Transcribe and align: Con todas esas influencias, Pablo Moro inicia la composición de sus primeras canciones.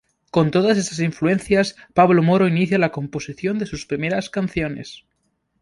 Con 0.35 0.49
todas 0.49 0.79
esas 0.79 0.97
influencias, 0.99 1.75
Pablo 1.93 2.23
Moro 2.23 2.47
inicia 2.47 2.79
la 2.79 2.91
composición 2.91 3.59
de 3.59 3.67
sus 3.67 3.85
primeras 3.85 4.31
canciones. 4.31 5.05